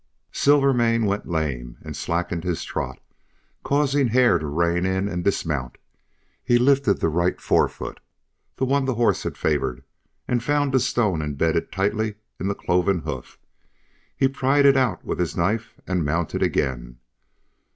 Silvermane 0.31 1.05
went 1.05 1.27
lame 1.29 1.77
and 1.83 1.95
slackened 1.95 2.43
his 2.43 2.63
trot, 2.63 2.99
causing 3.63 4.07
Hare 4.07 4.39
to 4.39 4.47
rein 4.47 4.83
in 4.83 5.07
and 5.07 5.23
dismount. 5.23 5.77
He 6.43 6.57
lifted 6.57 6.99
the 6.99 7.07
right 7.07 7.39
forefoot, 7.39 7.99
the 8.55 8.65
one 8.65 8.85
the 8.85 8.95
horse 8.95 9.21
had 9.21 9.37
favored, 9.37 9.83
and 10.27 10.41
found 10.41 10.73
a 10.73 10.79
stone 10.79 11.21
imbedded 11.21 11.71
tightly 11.71 12.15
in 12.39 12.47
the 12.47 12.55
cloven 12.55 13.01
hoof. 13.01 13.37
He 14.17 14.27
pried 14.27 14.65
it 14.65 14.75
out 14.75 15.05
with 15.05 15.19
his 15.19 15.37
knife 15.37 15.75
and 15.85 16.03
mounted 16.03 16.41
again. 16.41 16.97